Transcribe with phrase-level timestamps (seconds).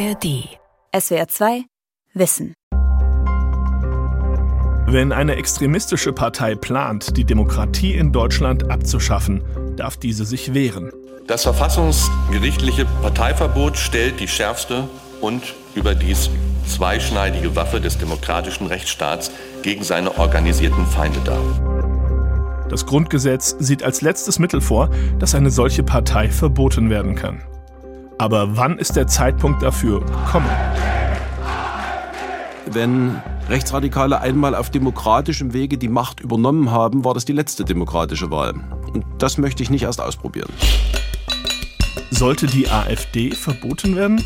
[0.00, 0.48] ARD.
[0.98, 1.64] SWR 2
[2.14, 2.54] Wissen.
[4.86, 9.42] Wenn eine extremistische Partei plant, die Demokratie in Deutschland abzuschaffen,
[9.76, 10.90] darf diese sich wehren.
[11.26, 14.88] Das verfassungsgerichtliche Parteiverbot stellt die schärfste
[15.20, 16.30] und überdies
[16.66, 19.30] zweischneidige Waffe des demokratischen Rechtsstaats
[19.62, 21.42] gegen seine organisierten Feinde dar.
[22.70, 24.88] Das Grundgesetz sieht als letztes Mittel vor,
[25.18, 27.42] dass eine solche Partei verboten werden kann.
[28.20, 30.50] Aber wann ist der Zeitpunkt dafür gekommen?
[32.66, 38.30] Wenn Rechtsradikale einmal auf demokratischem Wege die Macht übernommen haben, war das die letzte demokratische
[38.30, 38.56] Wahl.
[38.92, 40.52] Und das möchte ich nicht erst ausprobieren.
[42.10, 44.22] Sollte die AfD verboten werden?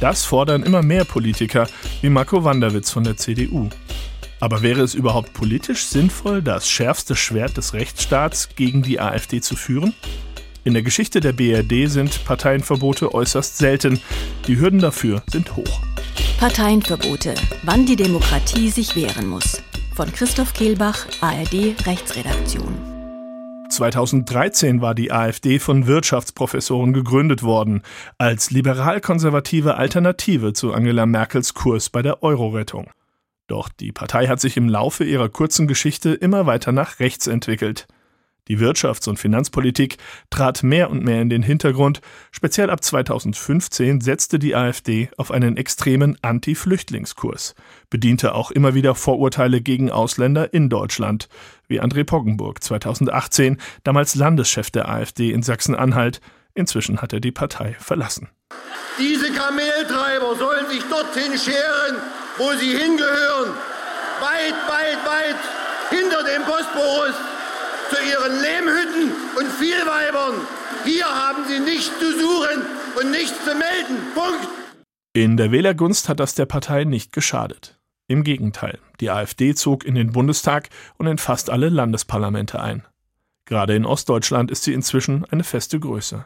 [0.00, 1.68] Das fordern immer mehr Politiker,
[2.00, 3.68] wie Marco Wanderwitz von der CDU.
[4.40, 9.54] Aber wäre es überhaupt politisch sinnvoll, das schärfste Schwert des Rechtsstaats gegen die AfD zu
[9.54, 9.94] führen?
[10.62, 13.98] In der Geschichte der BRD sind Parteienverbote äußerst selten.
[14.46, 15.80] Die Hürden dafür sind hoch.
[16.38, 17.34] Parteienverbote.
[17.62, 19.62] Wann die Demokratie sich wehren muss.
[19.94, 22.74] Von Christoph Kehlbach, ARD Rechtsredaktion.
[23.70, 27.82] 2013 war die AfD von Wirtschaftsprofessoren gegründet worden,
[28.18, 32.90] als liberal-konservative Alternative zu Angela Merkels Kurs bei der Euro-Rettung.
[33.46, 37.86] Doch die Partei hat sich im Laufe ihrer kurzen Geschichte immer weiter nach rechts entwickelt.
[38.50, 39.98] Die Wirtschafts- und Finanzpolitik
[40.28, 42.00] trat mehr und mehr in den Hintergrund.
[42.32, 47.54] Speziell ab 2015 setzte die AfD auf einen extremen Anti-Flüchtlingskurs,
[47.90, 51.28] bediente auch immer wieder Vorurteile gegen Ausländer in Deutschland,
[51.68, 56.20] wie André Poggenburg 2018, damals Landeschef der AfD in Sachsen-Anhalt.
[56.52, 58.30] Inzwischen hat er die Partei verlassen.
[58.98, 61.98] Diese Kameltreiber sollen sich dorthin scheren,
[62.36, 63.54] wo sie hingehören.
[64.18, 65.36] Weit, weit, weit
[65.90, 67.14] hinter dem Bosporus
[67.90, 70.40] zu ihren Lehmhütten und Vielweibern.
[70.84, 72.62] Hier haben sie nichts zu suchen
[73.00, 73.96] und nichts zu melden.
[74.14, 74.48] Punkt.
[75.12, 77.78] In der Wählergunst hat das der Partei nicht geschadet.
[78.06, 80.68] Im Gegenteil, die AfD zog in den Bundestag
[80.98, 82.84] und in fast alle Landesparlamente ein.
[83.44, 86.24] Gerade in Ostdeutschland ist sie inzwischen eine feste Größe.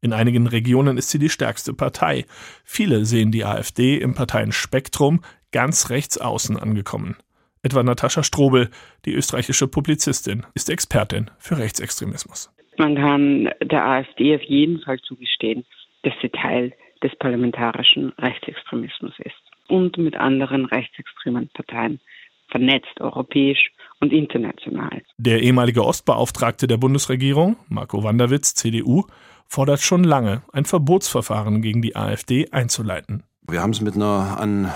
[0.00, 2.26] In einigen Regionen ist sie die stärkste Partei.
[2.64, 5.22] Viele sehen die AfD im Parteienspektrum
[5.52, 7.16] ganz rechts außen angekommen.
[7.62, 8.70] Etwa Natascha Strobel,
[9.04, 12.52] die österreichische Publizistin, ist Expertin für Rechtsextremismus.
[12.76, 15.64] Man kann der AfD auf jeden Fall zugestehen,
[16.02, 16.72] dass sie Teil
[17.04, 19.36] des parlamentarischen Rechtsextremismus ist
[19.68, 22.00] und mit anderen rechtsextremen Parteien
[22.48, 23.70] vernetzt, europäisch
[24.00, 25.02] und international.
[25.18, 29.04] Der ehemalige Ostbeauftragte der Bundesregierung, Marco Wanderwitz, CDU,
[29.46, 33.22] fordert schon lange, ein Verbotsverfahren gegen die AfD einzuleiten.
[33.48, 34.72] Wir haben es mit einer an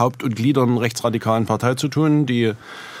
[0.00, 2.52] Haupt- und Gliedern rechtsradikalen Partei zu tun, die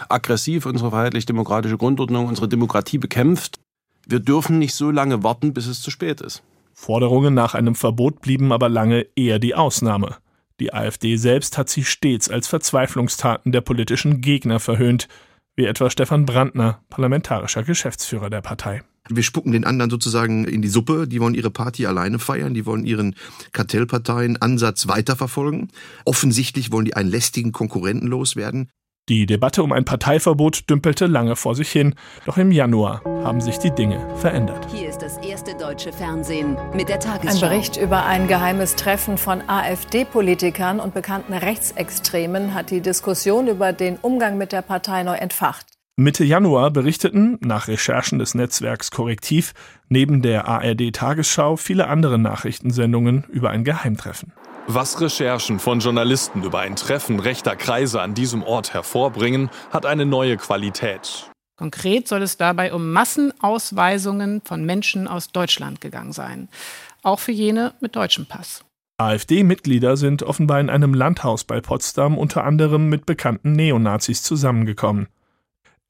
[0.08, 3.58] aggressiv unsere freiheitlich-demokratische Grundordnung, unsere Demokratie bekämpft.
[4.06, 6.42] Wir dürfen nicht so lange warten, bis es zu spät ist.
[6.72, 10.16] Forderungen nach einem Verbot blieben aber lange eher die Ausnahme.
[10.60, 15.08] Die AfD selbst hat sie stets als Verzweiflungstaten der politischen Gegner verhöhnt,
[15.56, 18.82] wie etwa Stefan Brandner, parlamentarischer Geschäftsführer der Partei.
[19.10, 21.08] Wir spucken den anderen sozusagen in die Suppe.
[21.08, 22.54] Die wollen ihre Party alleine feiern.
[22.54, 23.16] Die wollen ihren
[23.52, 25.68] Kartellparteien-Ansatz weiterverfolgen.
[26.04, 28.70] Offensichtlich wollen die einen lästigen Konkurrenten loswerden.
[29.08, 31.96] Die Debatte um ein Parteiverbot dümpelte lange vor sich hin.
[32.26, 34.68] Doch im Januar haben sich die Dinge verändert.
[34.72, 37.34] Hier ist das erste deutsche Fernsehen mit der Tagesschau.
[37.34, 43.72] Ein Bericht über ein geheimes Treffen von AfD-Politikern und bekannten Rechtsextremen hat die Diskussion über
[43.72, 45.66] den Umgang mit der Partei neu entfacht.
[45.96, 49.52] Mitte Januar berichteten, nach Recherchen des Netzwerks Korrektiv,
[49.88, 54.32] neben der ARD Tagesschau viele andere Nachrichtensendungen über ein Geheimtreffen.
[54.66, 60.06] Was Recherchen von Journalisten über ein Treffen rechter Kreise an diesem Ort hervorbringen, hat eine
[60.06, 61.30] neue Qualität.
[61.58, 66.48] Konkret soll es dabei um Massenausweisungen von Menschen aus Deutschland gegangen sein.
[67.02, 68.64] Auch für jene mit deutschem Pass.
[68.96, 75.08] AfD-Mitglieder sind offenbar in einem Landhaus bei Potsdam unter anderem mit bekannten Neonazis zusammengekommen.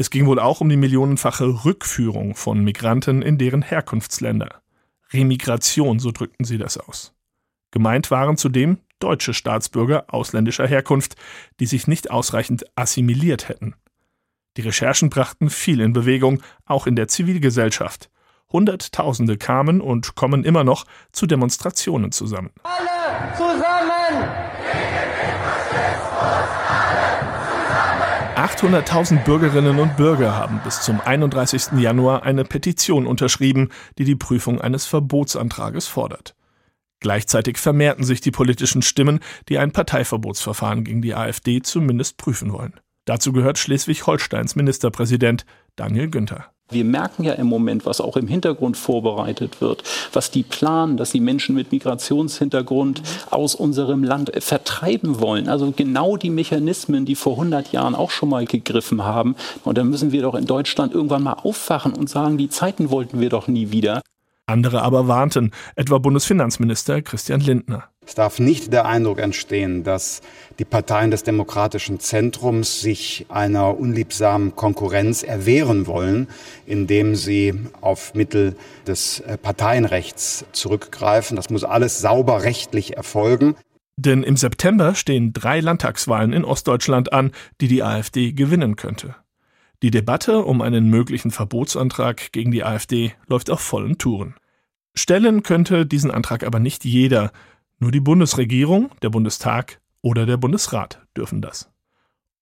[0.00, 4.62] Es ging wohl auch um die millionenfache Rückführung von Migranten in deren Herkunftsländer.
[5.12, 7.12] Remigration, so drückten sie das aus.
[7.70, 11.16] Gemeint waren zudem deutsche Staatsbürger ausländischer Herkunft,
[11.60, 13.74] die sich nicht ausreichend assimiliert hätten.
[14.56, 18.08] Die Recherchen brachten viel in Bewegung, auch in der Zivilgesellschaft.
[18.50, 22.52] Hunderttausende kamen und kommen immer noch zu Demonstrationen zusammen.
[22.62, 24.49] Alle zusammen!
[28.50, 31.78] 800.000 Bürgerinnen und Bürger haben bis zum 31.
[31.78, 36.34] Januar eine Petition unterschrieben, die die Prüfung eines Verbotsantrages fordert.
[36.98, 42.74] Gleichzeitig vermehrten sich die politischen Stimmen, die ein Parteiverbotsverfahren gegen die AfD zumindest prüfen wollen.
[43.04, 46.50] Dazu gehört Schleswig-Holsteins Ministerpräsident Daniel Günther.
[46.70, 49.82] Wir merken ja im Moment, was auch im Hintergrund vorbereitet wird,
[50.12, 55.48] was die planen, dass die Menschen mit Migrationshintergrund aus unserem Land vertreiben wollen.
[55.48, 59.36] Also genau die Mechanismen, die vor 100 Jahren auch schon mal gegriffen haben.
[59.64, 63.20] Und da müssen wir doch in Deutschland irgendwann mal aufwachen und sagen, die Zeiten wollten
[63.20, 64.02] wir doch nie wieder.
[64.50, 67.84] Andere aber warnten, etwa Bundesfinanzminister Christian Lindner.
[68.06, 70.20] Es darf nicht der Eindruck entstehen, dass
[70.58, 76.26] die Parteien des demokratischen Zentrums sich einer unliebsamen Konkurrenz erwehren wollen,
[76.66, 78.56] indem sie auf Mittel
[78.86, 81.36] des äh, Parteienrechts zurückgreifen.
[81.36, 83.54] Das muss alles sauber rechtlich erfolgen.
[83.96, 89.14] Denn im September stehen drei Landtagswahlen in Ostdeutschland an, die die AfD gewinnen könnte.
[89.82, 94.34] Die Debatte um einen möglichen Verbotsantrag gegen die AfD läuft auf vollen Touren.
[94.94, 97.32] Stellen könnte diesen Antrag aber nicht jeder,
[97.78, 101.70] nur die Bundesregierung, der Bundestag oder der Bundesrat dürfen das.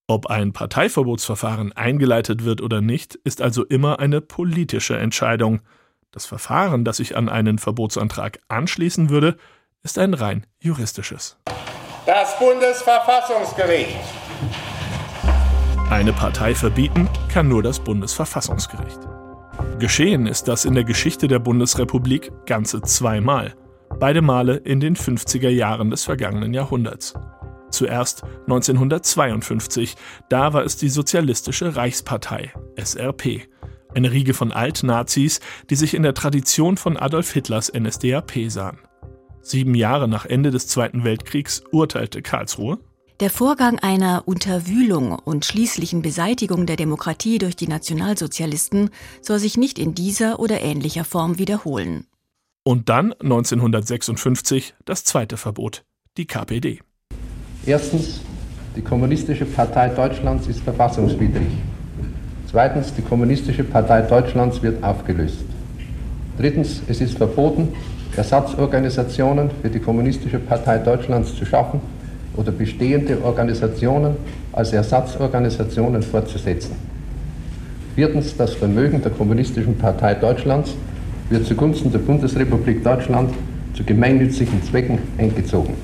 [0.09, 5.61] Ob ein Parteiverbotsverfahren eingeleitet wird oder nicht, ist also immer eine politische Entscheidung.
[6.11, 9.37] Das Verfahren, das sich an einen Verbotsantrag anschließen würde,
[9.85, 11.37] ist ein rein juristisches.
[12.05, 14.18] Das Bundesverfassungsgericht.
[15.91, 19.01] Eine Partei verbieten kann nur das Bundesverfassungsgericht.
[19.79, 23.55] Geschehen ist das in der Geschichte der Bundesrepublik ganze zweimal
[23.99, 27.15] beide Male in den 50er Jahren des vergangenen Jahrhunderts.
[27.71, 29.97] Zuerst 1952,
[30.29, 33.49] da war es die Sozialistische Reichspartei, SRP,
[33.95, 35.41] eine Riege von Altnazis,
[35.71, 38.79] die sich in der Tradition von Adolf Hitlers NSDAP sahen.
[39.41, 42.79] Sieben Jahre nach Ende des Zweiten Weltkriegs urteilte Karlsruhe,
[43.21, 48.91] der Vorgang einer Unterwühlung und schließlichen Beseitigung der Demokratie durch die Nationalsozialisten
[49.23, 52.07] soll sich nicht in dieser oder ähnlicher Form wiederholen.
[52.63, 55.85] Und dann 1956 das zweite Verbot,
[56.17, 56.81] die KPD.
[57.67, 58.21] Erstens,
[58.77, 61.49] die Kommunistische Partei Deutschlands ist verfassungswidrig.
[62.49, 65.45] Zweitens, die Kommunistische Partei Deutschlands wird aufgelöst.
[66.39, 67.75] Drittens, es ist verboten,
[68.17, 71.81] Ersatzorganisationen für die Kommunistische Partei Deutschlands zu schaffen
[72.39, 74.17] oder bestehende Organisationen
[74.53, 76.77] als Ersatzorganisationen fortzusetzen.
[77.97, 80.75] Viertens, das Vermögen der Kommunistischen Partei Deutschlands
[81.31, 83.35] wird zugunsten der Bundesrepublik Deutschland
[83.75, 85.75] zu gemeinnützigen Zwecken entgezogen.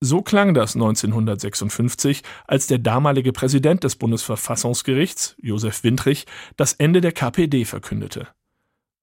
[0.00, 6.26] So klang das 1956, als der damalige Präsident des Bundesverfassungsgerichts, Josef Windrich,
[6.56, 8.28] das Ende der KPD verkündete.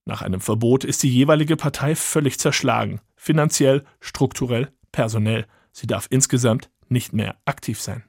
[0.06, 5.46] Nach einem Verbot ist die jeweilige Partei völlig zerschlagen, finanziell, strukturell, personell.
[5.72, 8.04] Sie darf insgesamt nicht mehr aktiv sein.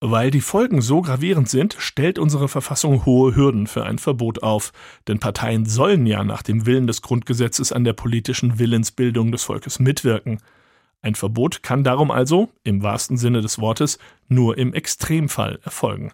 [0.00, 4.72] Weil die Folgen so gravierend sind, stellt unsere Verfassung hohe Hürden für ein Verbot auf,
[5.08, 9.78] denn Parteien sollen ja nach dem Willen des Grundgesetzes an der politischen Willensbildung des Volkes
[9.78, 10.42] mitwirken.
[11.00, 13.98] Ein Verbot kann darum also, im wahrsten Sinne des Wortes,
[14.28, 16.12] nur im Extremfall erfolgen.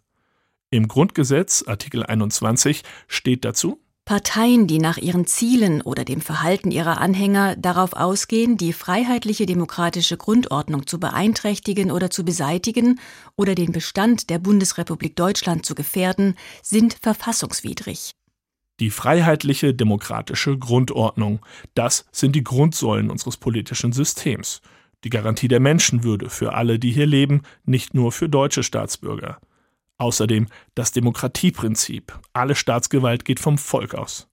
[0.71, 7.01] Im Grundgesetz Artikel 21 steht dazu Parteien, die nach ihren Zielen oder dem Verhalten ihrer
[7.01, 12.99] Anhänger darauf ausgehen, die freiheitliche demokratische Grundordnung zu beeinträchtigen oder zu beseitigen
[13.37, 18.11] oder den Bestand der Bundesrepublik Deutschland zu gefährden, sind verfassungswidrig.
[18.81, 21.39] Die freiheitliche demokratische Grundordnung,
[21.75, 24.63] das sind die Grundsäulen unseres politischen Systems.
[25.05, 29.39] Die Garantie der Menschenwürde für alle, die hier leben, nicht nur für deutsche Staatsbürger.
[30.03, 32.19] Außerdem das Demokratieprinzip.
[32.33, 34.27] Alle Staatsgewalt geht vom Volk aus.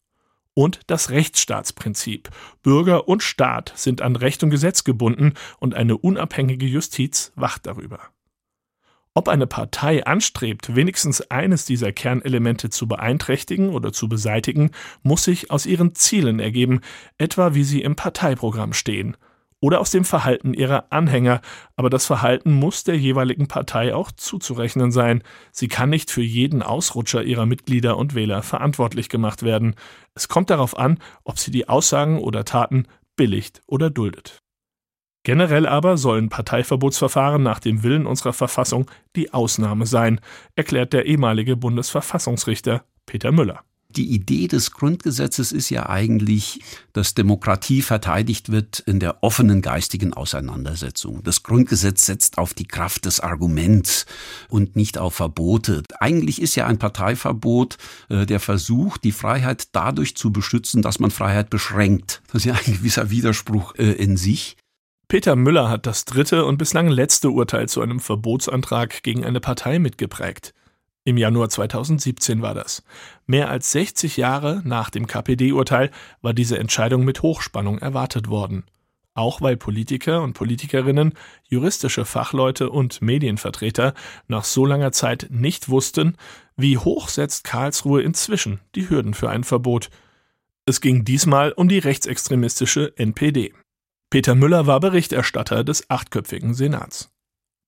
[0.56, 2.32] Und das Rechtsstaatsprinzip.
[2.64, 8.00] Bürger und Staat sind an Recht und Gesetz gebunden und eine unabhängige Justiz wacht darüber.
[9.14, 14.72] Ob eine Partei anstrebt, wenigstens eines dieser Kernelemente zu beeinträchtigen oder zu beseitigen,
[15.04, 16.82] muss sich aus ihren Zielen ergeben,
[17.20, 19.16] etwa wie sie im Parteiprogramm stehen–
[19.62, 21.42] oder aus dem Verhalten ihrer Anhänger,
[21.76, 25.24] aber das Verhalten muss der jeweiligen Partei auch zuzurechnen sein.
[25.52, 29.76] Sie kann nicht für jeden Ausrutscher ihrer Mitglieder und Wähler verantwortlich gemacht werden.
[30.16, 32.86] Es kommt darauf an, ob sie die Aussagen oder Taten
[33.16, 34.42] billigt oder duldet.
[35.24, 40.22] Generell aber sollen Parteiverbotsverfahren nach dem Willen unserer Verfassung die Ausnahme sein,
[40.56, 43.64] erklärt der ehemalige Bundesverfassungsrichter Peter Müller.
[43.96, 46.62] Die Idee des Grundgesetzes ist ja eigentlich,
[46.94, 51.24] dass Demokratie verteidigt wird in der offenen geistigen Auseinandersetzung.
[51.24, 54.06] Das Grundgesetz setzt auf die Kraft des Arguments
[54.48, 55.82] und nicht auf Verbote.
[56.00, 57.78] Eigentlich ist ja ein Parteiverbot
[58.10, 62.22] äh, der Versuch, die Freiheit dadurch zu beschützen, dass man Freiheit beschränkt.
[62.28, 64.56] Das ist ja ein gewisser Widerspruch äh, in sich.
[65.08, 69.80] Peter Müller hat das dritte und bislang letzte Urteil zu einem Verbotsantrag gegen eine Partei
[69.80, 70.54] mitgeprägt.
[71.10, 72.84] Im Januar 2017 war das.
[73.26, 75.90] Mehr als 60 Jahre nach dem KPD-Urteil
[76.22, 78.66] war diese Entscheidung mit Hochspannung erwartet worden.
[79.16, 81.14] auch weil Politiker und Politikerinnen,
[81.46, 83.96] juristische Fachleute und Medienvertreter
[84.28, 86.16] nach so langer Zeit nicht wussten,
[86.56, 89.90] wie hoch setzt Karlsruhe inzwischen die Hürden für ein Verbot.
[90.68, 93.52] Es ging diesmal um die rechtsextremistische NPD.
[94.12, 97.10] Peter Müller war Berichterstatter des achtköpfigen Senats.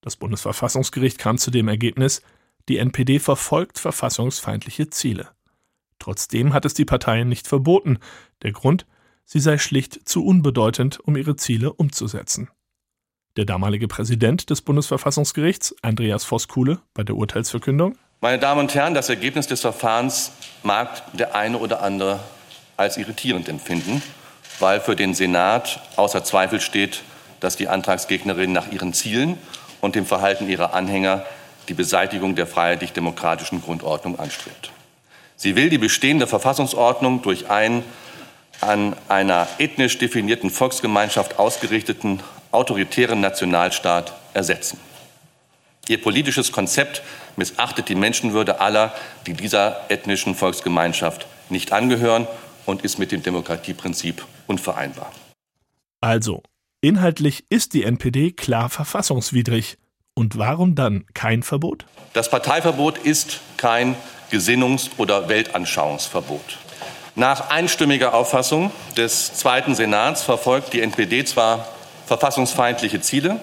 [0.01, 2.21] Das Bundesverfassungsgericht kam zu dem Ergebnis,
[2.70, 5.30] die NPD verfolgt verfassungsfeindliche Ziele.
[6.00, 8.00] Trotzdem hat es die Parteien nicht verboten.
[8.41, 8.86] Der Grund,
[9.24, 12.50] sie sei schlicht zu unbedeutend, um ihre Ziele umzusetzen.
[13.38, 17.98] Der damalige Präsident des Bundesverfassungsgerichts, Andreas Voskuhle, bei der Urteilsverkündung.
[18.20, 20.32] Meine Damen und Herren, das Ergebnis des Verfahrens
[20.63, 22.20] mag der eine oder andere
[22.77, 24.01] als irritierend empfinden,
[24.60, 27.03] weil für den Senat außer Zweifel steht,
[27.39, 29.38] dass die Antragsgegnerin nach ihren Zielen
[29.82, 31.25] und dem Verhalten ihrer Anhänger
[31.72, 34.74] die Beseitigung der freiheitlich-demokratischen Grundordnung anstrebt.
[35.38, 37.86] Sie will die bestehende Verfassungsordnung durch einen
[38.60, 42.20] an einer ethnisch definierten Volksgemeinschaft ausgerichteten
[42.51, 44.82] autoritären Nationalstaat ersetzen.
[45.88, 47.04] Ihr politisches Konzept
[47.38, 48.94] missachtet die Menschenwürde aller,
[49.25, 52.28] die dieser ethnischen Volksgemeinschaft nicht angehören
[52.66, 55.13] und ist mit dem Demokratieprinzip unvereinbar.
[56.01, 56.44] Also,
[56.82, 59.78] inhaltlich ist die NPD klar verfassungswidrig.
[60.15, 61.86] Und warum dann kein Verbot?
[62.13, 63.96] Das Parteiverbot ist kein
[64.32, 66.58] Gesinnungs- oder Weltanschauungsverbot.
[67.15, 71.68] Nach einstimmiger Auffassung des Zweiten Senats verfolgt die NPD zwar
[72.06, 73.39] verfassungsfeindliche Ziele,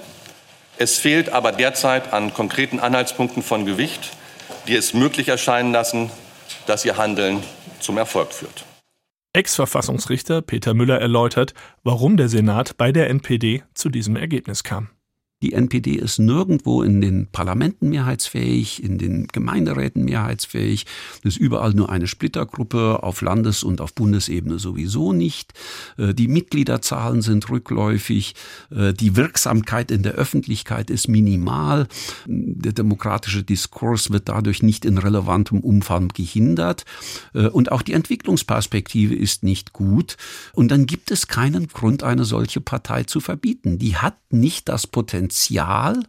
[0.80, 4.10] es fehlt aber derzeit an konkreten Anhaltspunkten von Gewicht,
[4.68, 6.10] die es möglich erscheinen lassen,
[6.66, 7.42] dass ihr Handeln
[7.80, 8.64] zum Erfolg führt.
[9.32, 14.90] Ex-Verfassungsrichter Peter Müller erläutert, warum der Senat bei der NPD zu diesem Ergebnis kam.
[15.40, 20.84] Die NPD ist nirgendwo in den Parlamenten mehrheitsfähig, in den Gemeinderäten mehrheitsfähig.
[21.22, 25.52] Es ist überall nur eine Splittergruppe, auf Landes- und auf Bundesebene sowieso nicht.
[25.96, 28.34] Äh, die Mitgliederzahlen sind rückläufig.
[28.72, 31.86] Äh, die Wirksamkeit in der Öffentlichkeit ist minimal.
[32.26, 36.84] Der demokratische Diskurs wird dadurch nicht in relevantem Umfang gehindert.
[37.32, 40.16] Äh, und auch die Entwicklungsperspektive ist nicht gut.
[40.52, 43.78] Und dann gibt es keinen Grund, eine solche Partei zu verbieten.
[43.78, 46.04] Die hat nicht das Potenzial, Potenzial,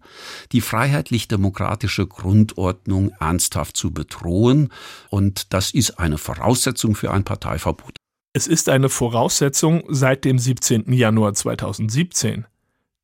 [0.54, 4.72] die freiheitlich-demokratische Grundordnung ernsthaft zu bedrohen.
[5.10, 7.98] Und das ist eine Voraussetzung für ein Parteiverbot.
[8.32, 10.94] Es ist eine Voraussetzung seit dem 17.
[10.94, 12.46] Januar 2017.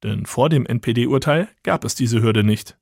[0.03, 2.77] Denn vor dem NPD-Urteil gab es diese Hürde nicht.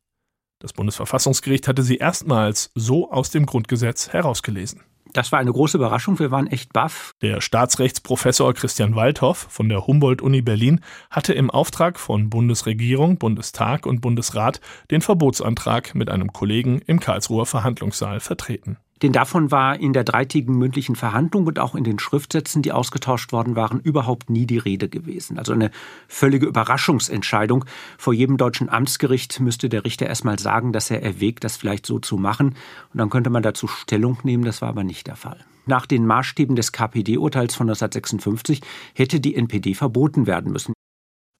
[0.59, 4.81] Das Bundesverfassungsgericht hatte sie erstmals so aus dem Grundgesetz herausgelesen.
[5.13, 6.17] Das war eine große Überraschung.
[6.17, 7.13] Wir waren echt baff.
[7.21, 14.01] Der Staatsrechtsprofessor Christian Waldhoff von der Humboldt-Uni Berlin hatte im Auftrag von Bundesregierung, Bundestag und
[14.01, 18.77] Bundesrat den Verbotsantrag mit einem Kollegen im Karlsruher Verhandlungssaal vertreten.
[19.01, 23.31] Denn davon war in der dreitägigen mündlichen Verhandlung und auch in den Schriftsätzen, die ausgetauscht
[23.31, 25.37] worden waren, überhaupt nie die Rede gewesen.
[25.37, 25.71] Also eine
[26.07, 27.65] völlige Überraschungsentscheidung.
[27.97, 31.99] Vor jedem deutschen Amtsgericht müsste der Richter erstmal sagen, dass er erwägt, das vielleicht so
[31.99, 32.55] zu machen.
[32.93, 34.45] Und dann könnte man dazu Stellung nehmen.
[34.45, 35.39] Das war aber nicht der Fall.
[35.65, 38.61] Nach den Maßstäben des KPD-Urteils von 1956
[38.93, 40.73] hätte die NPD verboten werden müssen.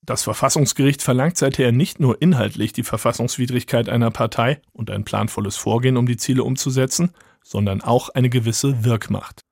[0.04, 5.96] Das Verfassungsgericht verlangt seither nicht nur inhaltlich die Verfassungswidrigkeit einer Partei und ein planvolles Vorgehen,
[5.96, 7.10] um die Ziele umzusetzen,
[7.44, 9.42] sondern auch eine gewisse Wirkmacht.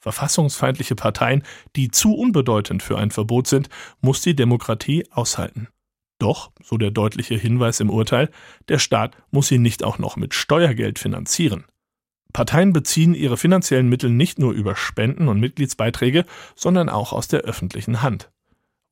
[0.00, 1.42] Verfassungsfeindliche Parteien,
[1.76, 3.68] die zu unbedeutend für ein Verbot sind,
[4.00, 5.68] muss die Demokratie aushalten.
[6.18, 8.30] Doch, so der deutliche Hinweis im Urteil,
[8.68, 11.64] der Staat muss sie nicht auch noch mit Steuergeld finanzieren.
[12.32, 16.24] Parteien beziehen ihre finanziellen Mittel nicht nur über Spenden und Mitgliedsbeiträge,
[16.56, 18.30] sondern auch aus der öffentlichen Hand.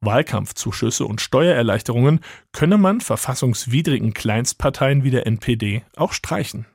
[0.03, 2.21] Wahlkampfzuschüsse und Steuererleichterungen
[2.53, 6.67] könne man verfassungswidrigen Kleinstparteien wie der NPD auch streichen.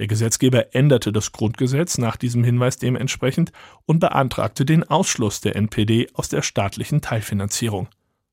[0.00, 3.52] Der Gesetzgeber änderte das Grundgesetz nach diesem Hinweis dementsprechend
[3.84, 7.86] und beantragte den Ausschluss der NPD aus der staatlichen Teilfinanzierung.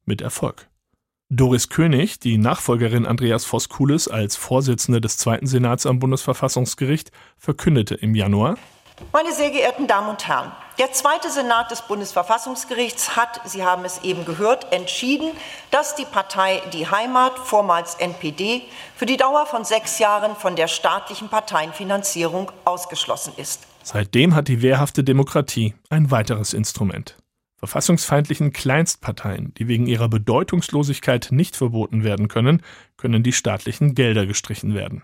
[0.06, 0.70] Mit Erfolg.
[1.28, 8.16] Doris König, die Nachfolgerin Andreas Voskules als Vorsitzende des Zweiten Senats am Bundesverfassungsgericht, verkündete im
[8.16, 8.58] Januar
[9.18, 14.04] meine sehr geehrten Damen und Herren, der Zweite Senat des Bundesverfassungsgerichts hat, Sie haben es
[14.04, 15.32] eben gehört, entschieden,
[15.72, 18.62] dass die Partei Die Heimat, vormals NPD,
[18.96, 23.66] für die Dauer von sechs Jahren von der staatlichen Parteienfinanzierung ausgeschlossen ist.
[23.82, 27.18] Seitdem hat die wehrhafte Demokratie ein weiteres Instrument.
[27.56, 32.62] Verfassungsfeindlichen Kleinstparteien, die wegen ihrer Bedeutungslosigkeit nicht verboten werden können,
[32.98, 35.02] können die staatlichen Gelder gestrichen werden.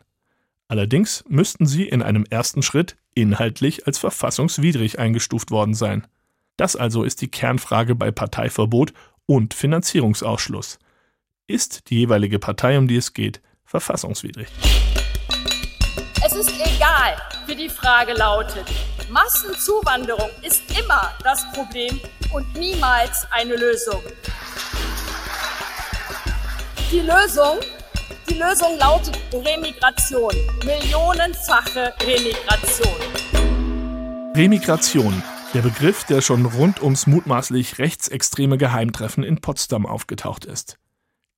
[0.68, 6.08] Allerdings müssten sie in einem ersten Schritt inhaltlich als verfassungswidrig eingestuft worden sein.
[6.58, 8.94] Das also ist die Kernfrage bei Parteiverbot
[9.26, 10.80] und Finanzierungsausschluss.
[11.48, 14.48] Ist die jeweilige Partei, um die es geht, verfassungswidrig?
[16.26, 17.18] Es ist egal,
[17.48, 18.66] wie die Frage lautet.
[19.10, 22.00] Massenzuwanderung ist immer das Problem
[22.34, 24.02] und niemals eine Lösung.
[26.92, 27.60] Die Lösung,
[28.30, 30.34] die Lösung lautet Remigration.
[30.66, 32.98] Millionenfache Remigration.
[34.36, 35.24] Remigration.
[35.54, 40.80] Der Begriff, der schon rund ums mutmaßlich rechtsextreme Geheimtreffen in Potsdam aufgetaucht ist.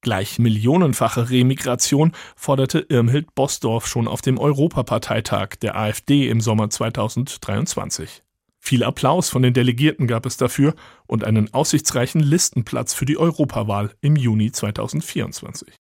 [0.02, 8.24] Gleich millionenfache Remigration forderte Irmhild Bosdorf schon auf dem Europaparteitag der AfD im Sommer 2023.
[8.60, 10.76] Viel Applaus von den Delegierten gab es dafür
[11.08, 15.76] und einen aussichtsreichen Listenplatz für die Europawahl im Juni 2024.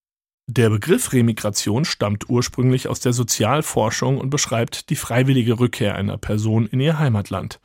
[0.47, 6.67] Der Begriff Remigration stammt ursprünglich aus der Sozialforschung und beschreibt die freiwillige Rückkehr einer Person
[6.67, 7.59] in ihr Heimatland.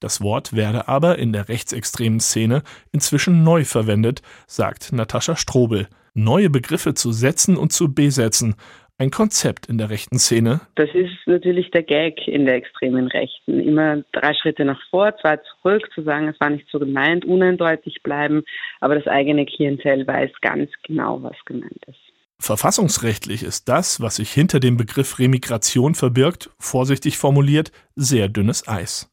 [0.00, 5.88] Das Wort werde aber in der rechtsextremen Szene inzwischen neu verwendet, sagt Natascha Strobel.
[6.14, 8.56] Neue Begriffe zu setzen und zu besetzen,
[8.98, 10.60] ein Konzept in der rechten Szene.
[10.76, 13.60] Das ist natürlich der Gag in der extremen Rechten.
[13.60, 18.02] Immer drei Schritte nach vor, zwei zurück, zu sagen, es war nicht so gemeint, uneindeutig
[18.02, 18.42] bleiben,
[18.80, 22.11] aber das eigene Klientel weiß ganz genau, was gemeint ist.
[22.42, 29.08] Verfassungsrechtlich ist das, was sich hinter dem Begriff Remigration verbirgt, vorsichtig formuliert, sehr dünnes Eis.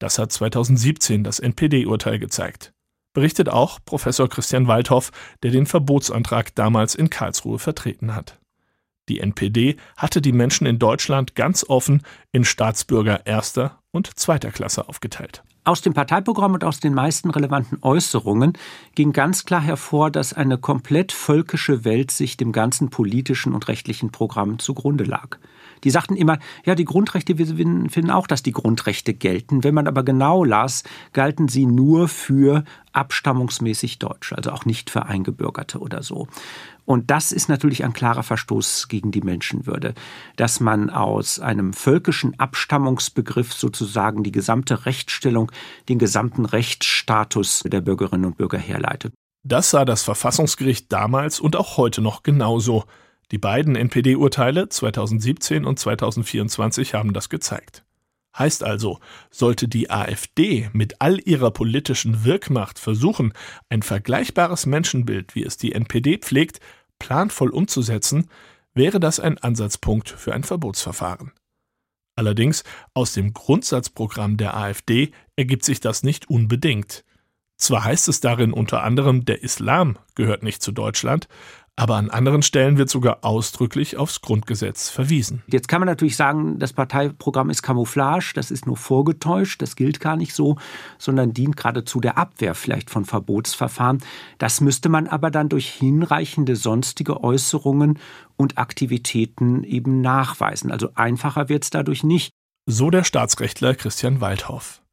[0.00, 2.72] Das hat 2017 das NPD-Urteil gezeigt.
[3.12, 5.12] Berichtet auch Professor Christian Waldhoff,
[5.44, 8.40] der den Verbotsantrag damals in Karlsruhe vertreten hat.
[9.08, 12.02] Die NPD hatte die Menschen in Deutschland ganz offen
[12.32, 15.44] in Staatsbürger erster und zweiter Klasse aufgeteilt.
[15.66, 18.52] Aus dem Parteiprogramm und aus den meisten relevanten Äußerungen
[18.94, 24.10] ging ganz klar hervor, dass eine komplett völkische Welt sich dem ganzen politischen und rechtlichen
[24.10, 25.38] Programm zugrunde lag.
[25.84, 29.62] Die sagten immer, ja, die Grundrechte, wir finden auch, dass die Grundrechte gelten.
[29.62, 35.06] Wenn man aber genau las, galten sie nur für abstammungsmäßig Deutsche, also auch nicht für
[35.06, 36.28] Eingebürgerte oder so.
[36.86, 39.94] Und das ist natürlich ein klarer Verstoß gegen die Menschenwürde,
[40.36, 45.50] dass man aus einem völkischen Abstammungsbegriff sozusagen die gesamte Rechtsstellung,
[45.88, 49.12] den gesamten Rechtsstatus der Bürgerinnen und Bürger herleitet.
[49.46, 52.84] Das sah das Verfassungsgericht damals und auch heute noch genauso.
[53.30, 57.84] Die beiden NPD-Urteile 2017 und 2024 haben das gezeigt.
[58.36, 58.98] Heißt also,
[59.30, 63.32] sollte die AfD mit all ihrer politischen Wirkmacht versuchen,
[63.68, 66.60] ein vergleichbares Menschenbild, wie es die NPD pflegt,
[66.98, 68.28] planvoll umzusetzen,
[68.74, 71.32] wäre das ein Ansatzpunkt für ein Verbotsverfahren.
[72.16, 77.04] Allerdings aus dem Grundsatzprogramm der AfD ergibt sich das nicht unbedingt.
[77.56, 81.28] Zwar heißt es darin unter anderem, der Islam gehört nicht zu Deutschland,
[81.76, 85.42] aber an anderen Stellen wird sogar ausdrücklich aufs Grundgesetz verwiesen.
[85.48, 89.98] Jetzt kann man natürlich sagen, das Parteiprogramm ist Camouflage, das ist nur vorgetäuscht, das gilt
[89.98, 90.56] gar nicht so,
[90.98, 93.98] sondern dient geradezu der Abwehr vielleicht von Verbotsverfahren.
[94.38, 97.98] Das müsste man aber dann durch hinreichende sonstige Äußerungen
[98.36, 100.70] und Aktivitäten eben nachweisen.
[100.70, 102.30] Also einfacher wird es dadurch nicht.
[102.66, 104.83] So der Staatsrechtler Christian Waldhoff.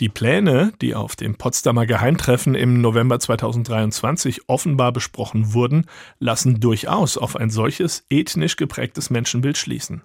[0.00, 5.86] Die Pläne, die auf dem Potsdamer Geheimtreffen im November 2023 offenbar besprochen wurden,
[6.18, 10.02] lassen durchaus auf ein solches ethnisch geprägtes Menschenbild schließen.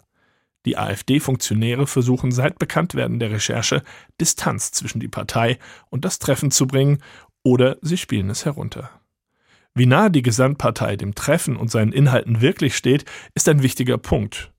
[0.65, 3.84] Die AfD-Funktionäre versuchen seit Bekanntwerden der Recherche
[4.19, 7.02] Distanz zwischen die Partei und das Treffen zu bringen,
[7.43, 8.89] oder sie spielen es herunter.
[9.73, 14.52] Wie nah die Gesamtpartei dem Treffen und seinen Inhalten wirklich steht, ist ein wichtiger Punkt.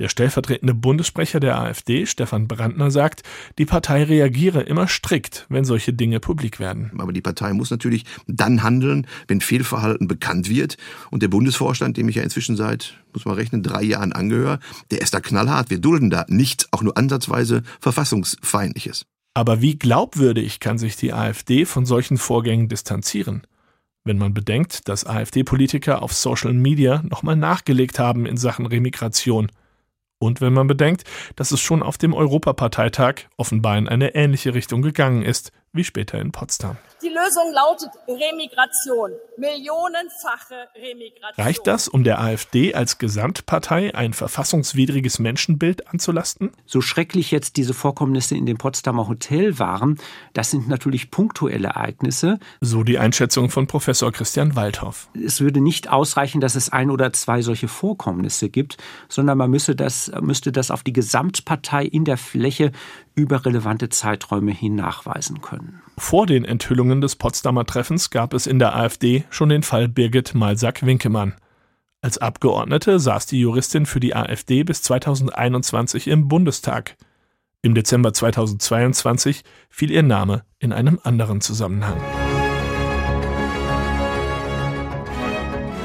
[0.00, 3.22] Der stellvertretende Bundessprecher der AfD, Stefan Brandner, sagt,
[3.58, 6.90] die Partei reagiere immer strikt, wenn solche Dinge publik werden.
[6.98, 10.78] Aber die Partei muss natürlich dann handeln, wenn Fehlverhalten bekannt wird.
[11.12, 14.58] Und der Bundesvorstand, dem ich ja inzwischen seit, muss man rechnen, drei Jahren angehöre,
[14.90, 15.70] der ist da knallhart.
[15.70, 19.06] Wir dulden da nichts, auch nur ansatzweise verfassungsfeindliches.
[19.32, 23.46] Aber wie glaubwürdig kann sich die AfD von solchen Vorgängen distanzieren?
[24.02, 29.52] Wenn man bedenkt, dass AfD-Politiker auf Social Media nochmal nachgelegt haben in Sachen Remigration–
[30.24, 31.04] und wenn man bedenkt,
[31.36, 36.18] dass es schon auf dem Europaparteitag offenbar in eine ähnliche Richtung gegangen ist, wie später
[36.20, 36.76] in Potsdam.
[37.02, 41.44] Die Lösung lautet Remigration, millionenfache Remigration.
[41.44, 46.52] Reicht das, um der AfD als Gesamtpartei ein verfassungswidriges Menschenbild anzulasten?
[46.64, 49.98] So schrecklich jetzt diese Vorkommnisse in dem Potsdamer Hotel waren,
[50.32, 52.38] das sind natürlich punktuelle Ereignisse.
[52.62, 55.08] So die Einschätzung von Professor Christian Waldhoff.
[55.14, 59.76] Es würde nicht ausreichen, dass es ein oder zwei solche Vorkommnisse gibt, sondern man müsste
[59.76, 62.72] das, müsste das auf die Gesamtpartei in der Fläche
[63.14, 65.82] über relevante Zeiträume hin nachweisen können.
[65.96, 70.34] Vor den Enthüllungen des Potsdamer Treffens gab es in der AfD schon den Fall Birgit
[70.34, 71.34] Malsack-Winkemann.
[72.00, 76.96] Als Abgeordnete saß die Juristin für die AfD bis 2021 im Bundestag.
[77.62, 81.96] Im Dezember 2022 fiel ihr Name in einem anderen Zusammenhang.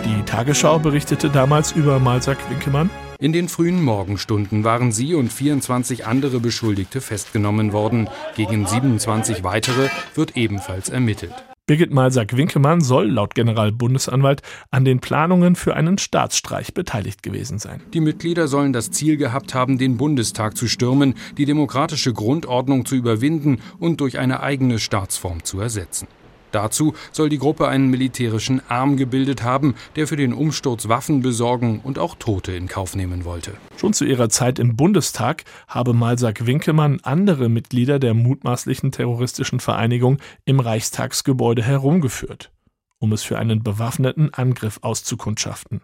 [0.10, 2.90] Die Tagesschau berichtete damals über Malsack-Winkemann.
[3.20, 8.10] In den frühen Morgenstunden waren sie und 24 andere Beschuldigte festgenommen worden.
[8.36, 11.36] Gegen 27 weitere wird ebenfalls ermittelt.
[11.68, 14.42] Birgit Malsack-Winkemann soll laut Generalbundesanwalt
[14.72, 17.80] an den Planungen für einen Staatsstreich beteiligt gewesen sein.
[17.94, 22.96] Die Mitglieder sollen das Ziel gehabt haben, den Bundestag zu stürmen, die demokratische Grundordnung zu
[22.96, 26.08] überwinden und durch eine eigene Staatsform zu ersetzen.
[26.52, 31.80] Dazu soll die Gruppe einen militärischen Arm gebildet haben, der für den Umsturz Waffen besorgen
[31.84, 33.54] und auch Tote in Kauf nehmen wollte.
[33.78, 40.18] Schon zu ihrer Zeit im Bundestag habe Malsack Winkelmann andere Mitglieder der mutmaßlichen terroristischen Vereinigung
[40.46, 42.52] im Reichstagsgebäude herumgeführt,
[42.98, 45.82] um es für einen bewaffneten Angriff auszukundschaften.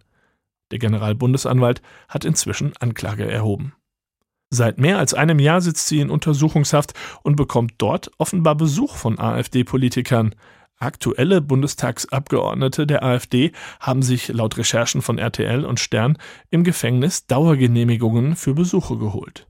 [0.71, 3.73] Der Generalbundesanwalt hat inzwischen Anklage erhoben.
[4.55, 9.19] Seit mehr als einem Jahr sitzt sie in Untersuchungshaft und bekommt dort offenbar Besuch von
[9.19, 10.33] AfD-Politikern.
[10.77, 16.17] Aktuelle Bundestagsabgeordnete der AfD haben sich laut Recherchen von RTL und Stern
[16.51, 19.45] im Gefängnis Dauergenehmigungen für Besuche geholt.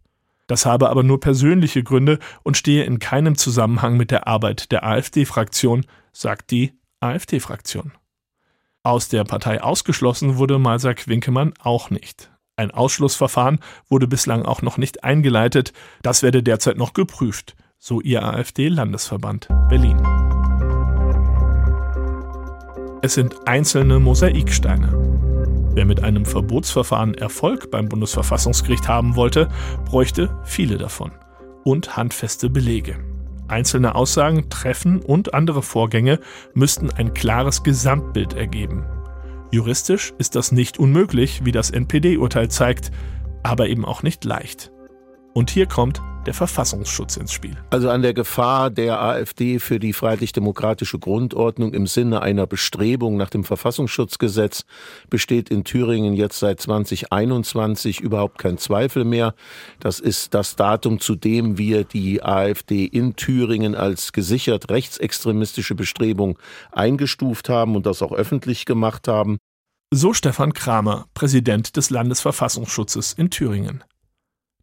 [0.48, 4.88] Das habe aber nur persönliche Gründe und stehe in keinem Zusammenhang mit der Arbeit der
[4.88, 7.92] AfD-Fraktion, sagt die AfD-Fraktion.
[8.82, 12.32] Aus der Partei ausgeschlossen wurde Malsack Winkemann auch nicht.
[12.58, 15.74] Ein Ausschlussverfahren wurde bislang auch noch nicht eingeleitet.
[16.02, 20.02] Das werde derzeit noch geprüft, so ihr AfD-Landesverband Berlin.
[23.02, 24.94] Es sind einzelne Mosaiksteine.
[25.74, 29.50] Wer mit einem Verbotsverfahren Erfolg beim Bundesverfassungsgericht haben wollte,
[29.84, 31.12] bräuchte viele davon
[31.66, 32.96] und handfeste Belege.
[33.50, 36.20] Einzelne Aussagen, Treffen und andere Vorgänge
[36.54, 38.86] müssten ein klares Gesamtbild ergeben.
[39.56, 42.92] Juristisch ist das nicht unmöglich, wie das NPD-Urteil zeigt,
[43.42, 44.70] aber eben auch nicht leicht.
[45.34, 47.56] Und hier kommt der Verfassungsschutz ins Spiel.
[47.70, 53.30] Also an der Gefahr der AfD für die freiheitlich-demokratische Grundordnung im Sinne einer Bestrebung nach
[53.30, 54.66] dem Verfassungsschutzgesetz
[55.10, 59.36] besteht in Thüringen jetzt seit 2021 überhaupt kein Zweifel mehr.
[59.80, 66.38] Das ist das Datum, zu dem wir die AfD in Thüringen als gesichert rechtsextremistische Bestrebung
[66.74, 69.38] eingestuft haben und das auch öffentlich gemacht haben.
[69.92, 73.84] So Stefan Kramer, Präsident des Landesverfassungsschutzes in Thüringen.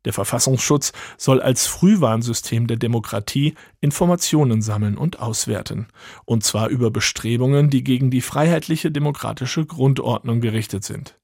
[0.04, 5.86] Der Verfassungsschutz soll als Frühwarnsystem der Demokratie Informationen sammeln und auswerten,
[6.24, 11.18] und zwar über Bestrebungen, die gegen die freiheitliche demokratische Grundordnung gerichtet sind.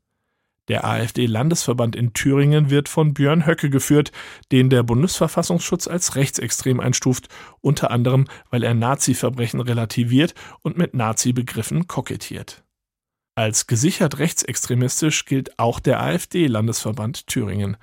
[0.69, 4.13] Der AfD-Landesverband in Thüringen wird von Björn Höcke geführt,
[4.53, 7.29] den der Bundesverfassungsschutz als rechtsextrem einstuft,
[7.61, 12.63] unter anderem, weil er Nazi-Verbrechen relativiert und mit Nazi-Begriffen kokettiert.
[13.39, 17.77] Als gesichert rechtsextremistisch gilt auch der AfD-Landesverband Thüringen.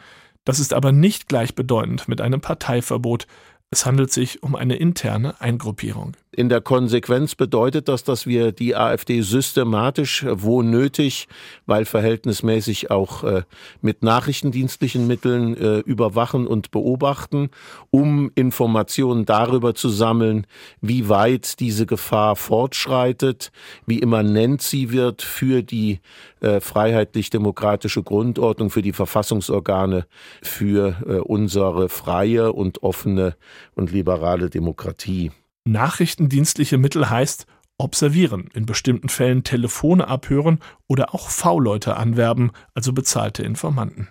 [0.43, 3.25] Das ist aber nicht gleichbedeutend mit einem Parteiverbot.
[3.69, 6.17] Es handelt sich um eine interne Eingruppierung.
[6.37, 11.29] In der Konsequenz bedeutet das, dass wir die AfD systematisch, wo nötig,
[11.65, 13.43] weil verhältnismäßig auch äh,
[13.79, 17.51] mit nachrichtendienstlichen Mitteln äh, überwachen und beobachten,
[17.89, 20.45] um Informationen darüber zu sammeln,
[20.81, 23.53] wie weit diese Gefahr fortschreitet,
[23.85, 26.01] wie immanent sie wird für die
[26.41, 30.05] äh, freiheitlich-demokratische Grundordnung, für die Verfassungsorgane,
[30.41, 33.37] für äh, unsere freie und offene
[33.73, 35.31] und liberale Demokratie.
[35.65, 37.47] Nachrichtendienstliche Mittel heißt
[37.77, 44.07] observieren, in bestimmten Fällen Telefone abhören oder auch V-Leute anwerben, also bezahlte Informanten.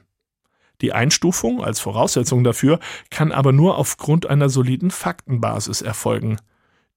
[0.81, 6.37] Die Einstufung als Voraussetzung dafür kann aber nur aufgrund einer soliden Faktenbasis erfolgen.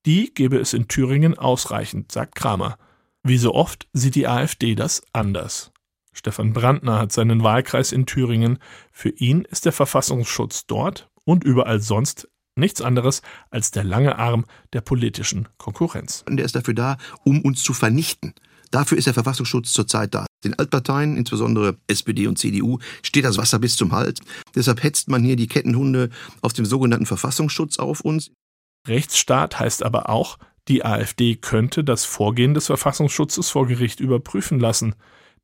[0.05, 2.77] Die gebe es in Thüringen ausreichend, sagt Kramer.
[3.23, 5.71] Wie so oft sieht die AfD das anders.
[6.11, 8.57] Stefan Brandner hat seinen Wahlkreis in Thüringen.
[8.91, 14.45] Für ihn ist der Verfassungsschutz dort und überall sonst nichts anderes als der lange Arm
[14.73, 16.23] der politischen Konkurrenz.
[16.27, 18.33] Und der ist dafür da, um uns zu vernichten.
[18.71, 20.25] Dafür ist der Verfassungsschutz zurzeit da.
[20.43, 24.19] Den Altparteien, insbesondere SPD und CDU, steht das Wasser bis zum Hals.
[24.55, 26.09] Deshalb hetzt man hier die Kettenhunde
[26.41, 28.31] aus dem sogenannten Verfassungsschutz auf uns.
[28.87, 34.95] Rechtsstaat heißt aber auch, die AfD könnte das Vorgehen des Verfassungsschutzes vor Gericht überprüfen lassen.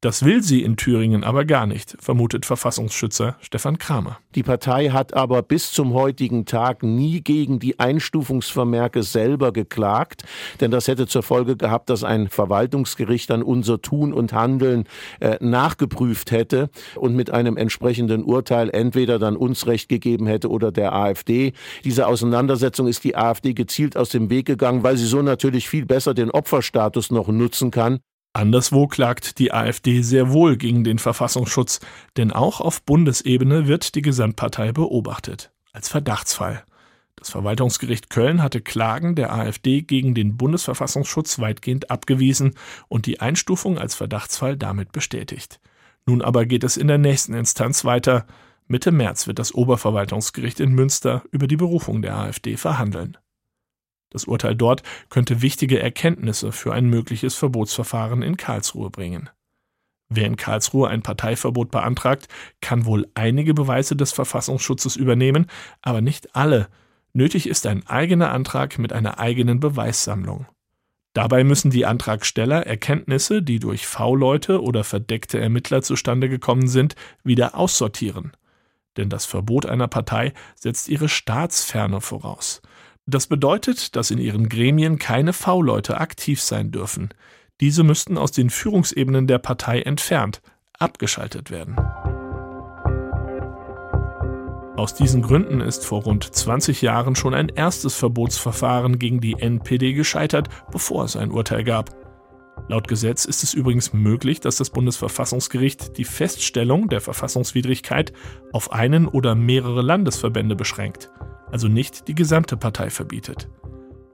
[0.04, 4.20] Das will sie in Thüringen aber gar nicht, vermutet Verfassungsschützer Stefan Kramer.
[4.36, 10.24] Die Partei hat aber bis zum heutigen Tag nie gegen die Einstufungsvermerke selber geklagt,
[10.60, 14.90] denn das hätte zur Folge gehabt, dass ein Verwaltungsgericht dann unser Tun und Handeln
[15.22, 20.74] äh, nachgeprüft hätte und mit einem entsprechenden Urteil entweder dann uns Recht gegeben hätte oder
[20.74, 21.54] der AfD.
[21.86, 25.86] Diese Auseinandersetzung ist die AfD gezielt aus dem Weg gegangen, weil sie so natürlich viel
[25.86, 28.00] besser den Opferstatus noch nutzen kann.
[28.34, 31.80] Anderswo klagt die AfD sehr wohl gegen den Verfassungsschutz,
[32.18, 36.64] denn auch auf Bundesebene wird die Gesamtpartei beobachtet, als Verdachtsfall.
[37.16, 42.56] Das Verwaltungsgericht Köln hatte Klagen der AfD gegen den Bundesverfassungsschutz weitgehend abgewiesen
[42.88, 45.60] und die Einstufung als Verdachtsfall damit bestätigt.
[46.08, 48.26] Nun aber geht es in der nächsten Instanz weiter.
[48.68, 53.18] Mitte März wird das Oberverwaltungsgericht in Münster über die Berufung der AfD verhandeln.
[54.14, 59.30] Das Urteil dort könnte wichtige Erkenntnisse für ein mögliches Verbotsverfahren in Karlsruhe bringen.
[60.08, 62.28] Wer in Karlsruhe ein Parteiverbot beantragt,
[62.62, 65.48] kann wohl einige Beweise des Verfassungsschutzes übernehmen,
[65.82, 66.68] aber nicht alle.
[67.14, 70.46] Nötig ist ein eigener Antrag mit einer eigenen Beweissammlung.
[71.14, 77.56] Dabei müssen die Antragsteller Erkenntnisse, die durch V-Leute oder verdeckte Ermittler zustande gekommen sind, wieder
[77.56, 78.32] aussortieren.
[78.98, 82.62] Denn das Verbot einer Partei setzt ihre Staatsferne voraus.
[83.06, 87.10] Das bedeutet, dass in ihren Gremien keine V-Leute aktiv sein dürfen.
[87.60, 90.42] Diese müssten aus den Führungsebenen der Partei entfernt,
[90.80, 91.76] abgeschaltet werden.
[94.78, 99.94] Aus diesen Gründen ist vor rund 20 Jahren schon ein erstes Verbotsverfahren gegen die NPD
[99.94, 101.92] gescheitert, bevor es ein Urteil gab.
[102.70, 108.14] Laut Gesetz ist es übrigens möglich, dass das Bundesverfassungsgericht die Feststellung der Verfassungswidrigkeit
[108.54, 111.12] auf einen oder mehrere Landesverbände beschränkt,
[111.54, 113.48] also nicht die gesamte Partei verbietet.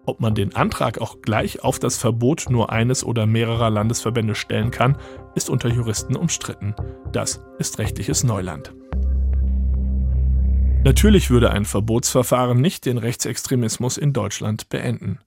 [0.06, 4.72] Ob man den Antrag auch gleich auf das Verbot nur eines oder mehrerer Landesverbände stellen
[4.72, 4.98] kann,
[5.36, 6.76] ist unter Juristen umstritten.
[7.14, 8.76] Das ist rechtliches Neuland.
[10.84, 15.20] Natürlich würde ein Verbotsverfahren nicht den Rechtsextremismus in Deutschland beenden.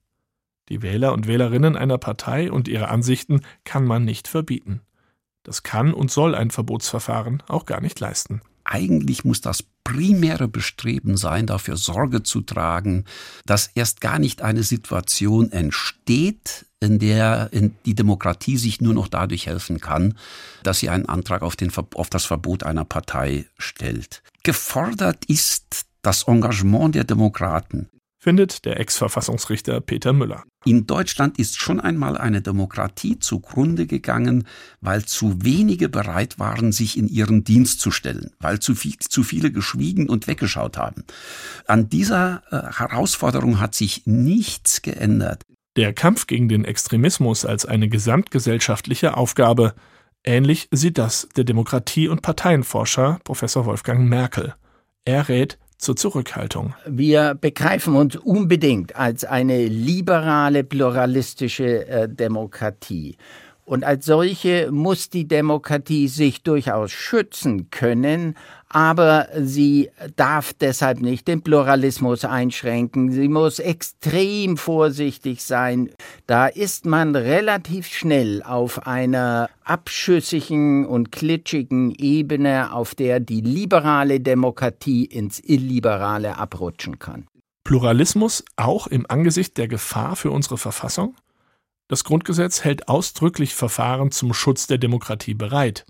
[0.69, 4.83] Die Wähler und Wählerinnen einer Partei und ihre Ansichten kann man nicht verbieten.
[5.45, 8.43] Das kann und soll ein Verbotsverfahren auch gar nicht leisten.
[8.65, 13.05] Eigentlich muss das primäre Bestreben sein, dafür Sorge zu tragen,
[13.45, 17.51] dass erst gar nicht eine Situation entsteht, in der
[17.87, 20.19] die Demokratie sich nur noch dadurch helfen kann,
[20.63, 24.23] dass sie einen Antrag auf, den, auf das Verbot einer Partei stellt.
[24.43, 27.89] Gefordert ist das Engagement der Demokraten
[28.23, 30.45] findet der Ex-Verfassungsrichter Peter Müller.
[30.65, 34.47] In Deutschland ist schon einmal eine Demokratie zugrunde gegangen,
[34.81, 39.25] weil zu wenige bereit waren, sich in ihren Dienst zu stellen, weil zu, viel, zu
[39.25, 41.03] viele geschwiegen und weggeschaut haben.
[41.67, 45.43] An dieser äh, Herausforderung hat sich nichts geändert.
[45.75, 49.75] Der Kampf gegen den Extremismus als eine gesamtgesellschaftliche Aufgabe.
[50.23, 54.55] Ähnlich sieht das der Demokratie- und Parteienforscher Professor Wolfgang Merkel.
[55.05, 56.75] Er rät zur Zurückhaltung.
[56.87, 63.17] Wir begreifen uns unbedingt als eine liberale, pluralistische äh, Demokratie.
[63.65, 68.37] Und als solche muss die Demokratie sich durchaus schützen können,
[68.73, 73.13] aber sie darf deshalb nicht den Pluralismus einschränken.
[73.13, 75.91] Sie muss extrem vorsichtig sein.
[76.27, 84.21] Da ist man relativ schnell auf einer abschüssigen und klitschigen Ebene, auf der die liberale
[84.21, 87.27] Demokratie ins Illiberale abrutschen kann.
[87.65, 91.15] Pluralismus auch im Angesicht der Gefahr für unsere Verfassung?
[91.89, 95.85] Das Grundgesetz hält ausdrücklich Verfahren zum Schutz der Demokratie bereit.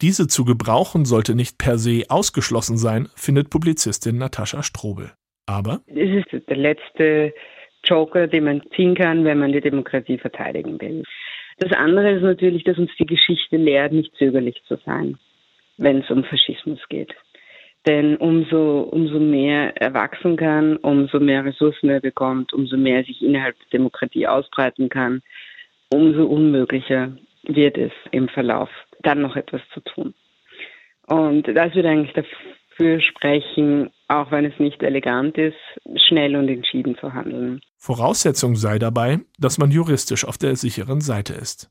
[0.00, 5.10] Diese zu gebrauchen sollte nicht per se ausgeschlossen sein, findet Publizistin Natascha Strobel.
[5.46, 7.34] Aber es ist der letzte
[7.82, 11.02] Joker, den man ziehen kann, wenn man die Demokratie verteidigen will.
[11.58, 15.18] Das andere ist natürlich, dass uns die Geschichte lehrt, nicht zögerlich zu sein,
[15.78, 17.12] wenn es um Faschismus geht.
[17.84, 23.04] Denn umso, umso mehr er wachsen kann, umso mehr Ressourcen er bekommt, umso mehr er
[23.04, 25.22] sich innerhalb der Demokratie ausbreiten kann,
[25.90, 27.16] umso unmöglicher
[27.48, 28.68] wird es im Verlauf
[29.02, 30.14] dann noch etwas zu tun.
[31.06, 35.56] Und das würde eigentlich dafür sprechen, auch wenn es nicht elegant ist,
[36.06, 37.60] schnell und entschieden zu handeln.
[37.78, 41.70] Voraussetzung sei dabei, dass man juristisch auf der sicheren Seite ist.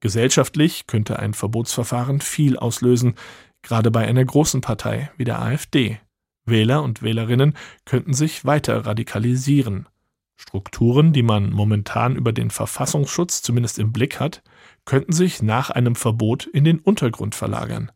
[0.00, 3.14] Gesellschaftlich könnte ein Verbotsverfahren viel auslösen,
[3.62, 5.98] gerade bei einer großen Partei wie der AfD.
[6.44, 9.88] Wähler und Wählerinnen könnten sich weiter radikalisieren.
[10.36, 14.42] Strukturen, die man momentan über den Verfassungsschutz zumindest im Blick hat,
[14.86, 17.92] könnten sich nach einem Verbot in den Untergrund verlagern.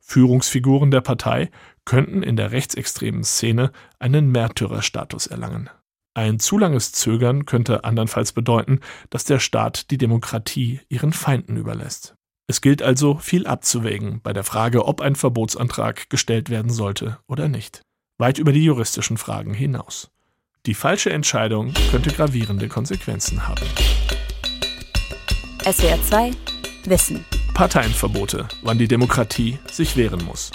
[0.00, 1.50] Führungsfiguren der Partei
[1.84, 5.70] könnten in der rechtsextremen Szene einen Märtyrerstatus erlangen.
[6.14, 12.16] Ein zu langes Zögern könnte andernfalls bedeuten, dass der Staat die Demokratie ihren Feinden überlässt.
[12.48, 17.46] Es gilt also viel abzuwägen bei der Frage, ob ein Verbotsantrag gestellt werden sollte oder
[17.46, 17.82] nicht.
[18.18, 20.10] Weit über die juristischen Fragen hinaus.
[20.66, 23.64] Die falsche Entscheidung könnte gravierende Konsequenzen haben.
[25.70, 26.32] SWR 2
[26.86, 27.24] Wissen.
[27.54, 30.50] Parteienverbote, wann die Demokratie sich wehren muss.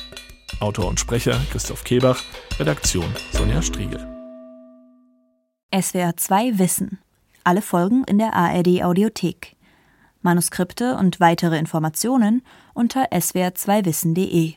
[0.60, 2.22] Autor und Sprecher Christoph Kebach,
[2.60, 4.06] Redaktion Sonja Striegel.
[5.74, 7.00] SWR 2 Wissen.
[7.46, 9.56] Alle Folgen in der ARD Audiothek.
[10.22, 12.42] Manuskripte und weitere Informationen
[12.74, 14.54] unter swr2wissen.de.